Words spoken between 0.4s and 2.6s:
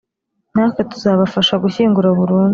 natwe tuzabafasha gushyingura burundu